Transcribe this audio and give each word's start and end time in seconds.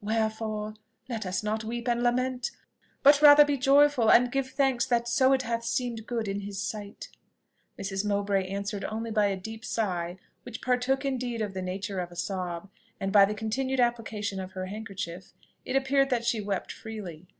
Wherefore, 0.00 0.74
let 1.08 1.26
us 1.26 1.42
not 1.42 1.64
weep 1.64 1.88
and 1.88 2.00
lament, 2.00 2.52
but 3.02 3.20
rather 3.20 3.44
be 3.44 3.56
joyful 3.56 4.08
and 4.08 4.30
give 4.30 4.48
thanks 4.50 4.86
that 4.86 5.08
so 5.08 5.32
it 5.32 5.42
hath 5.42 5.64
seemed 5.64 6.06
good 6.06 6.28
in 6.28 6.42
his 6.42 6.62
sight!" 6.62 7.08
Mrs. 7.76 8.04
Mowbray 8.04 8.46
answered 8.46 8.84
only 8.84 9.10
by 9.10 9.26
a 9.26 9.36
deep 9.36 9.64
sigh, 9.64 10.16
which 10.44 10.62
partook 10.62 11.04
indeed 11.04 11.42
of 11.42 11.54
the 11.54 11.60
nature 11.62 11.98
of 11.98 12.12
a 12.12 12.16
sob; 12.16 12.70
and 13.00 13.10
by 13.10 13.24
the 13.24 13.34
continued 13.34 13.80
application 13.80 14.38
of 14.38 14.52
her 14.52 14.66
handkerchief, 14.66 15.32
it 15.64 15.74
appeared 15.74 16.08
that 16.10 16.24
she 16.24 16.40
wept 16.40 16.70
freely. 16.70 17.26